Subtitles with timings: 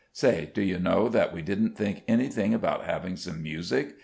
[0.13, 3.97] Say; do you know that we didn't think anything about having some music.